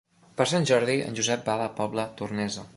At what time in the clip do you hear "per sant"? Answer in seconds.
0.39-0.65